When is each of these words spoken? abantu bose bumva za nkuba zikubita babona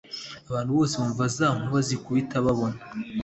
abantu 0.49 0.71
bose 0.77 0.95
bumva 1.01 1.25
za 1.35 1.47
nkuba 1.57 1.79
zikubita 1.87 2.35
babona 2.45 2.79